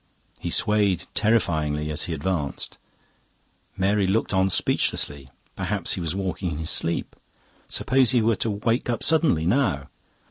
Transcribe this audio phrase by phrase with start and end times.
[0.39, 2.79] He swayed terrifyingly as he advanced.
[3.77, 7.15] Mary looked on speechlessly; perhaps he was walking in his sleep!
[7.67, 9.89] Suppose he were to wake up suddenly, now!